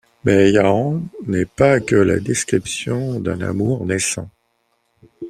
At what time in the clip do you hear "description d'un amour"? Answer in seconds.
2.19-3.85